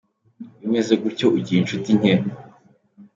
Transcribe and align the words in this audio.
Iyo 0.57 0.63
umeze 0.67 0.93
gutyo 1.01 1.25
ugira 1.37 1.59
inshuti 1.61 1.89
nke. 1.99 2.13